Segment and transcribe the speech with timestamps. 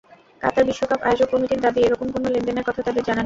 [0.41, 3.19] কাতার বিশ্বকাপ আয়োজক কমিটির দাবি, এরকম কোনো লেনদেনের কথা তাদের জানা নেই।